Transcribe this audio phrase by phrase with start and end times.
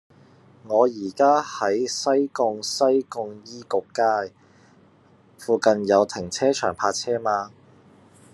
[0.65, 4.33] 我依家喺西貢西貢醫局街，
[5.37, 7.51] 附近有停車場泊車嗎